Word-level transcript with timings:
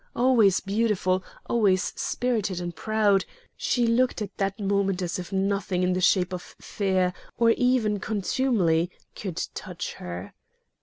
Always 0.15 0.61
beautiful, 0.61 1.23
always 1.45 1.93
spirited 1.95 2.59
and 2.59 2.75
proud, 2.75 3.23
she 3.55 3.85
looked 3.85 4.19
at 4.19 4.35
that 4.37 4.59
moment 4.59 4.99
as 5.03 5.19
if 5.19 5.31
nothing 5.31 5.83
in 5.83 5.93
the 5.93 6.01
shape 6.01 6.33
of 6.33 6.41
fear, 6.59 7.13
or 7.37 7.51
even 7.51 7.99
contumely, 7.99 8.89
could 9.15 9.39
touch 9.53 9.93
her. 9.93 10.33